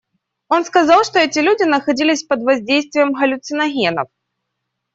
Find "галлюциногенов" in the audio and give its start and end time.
3.13-4.07